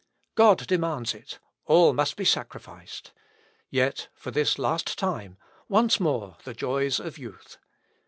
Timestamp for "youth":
7.19-7.59